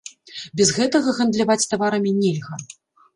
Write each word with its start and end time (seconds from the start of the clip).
Без 0.61 0.69
гэтага 0.77 1.13
гандляваць 1.17 1.65
таварамі 1.73 2.15
нельга. 2.23 2.59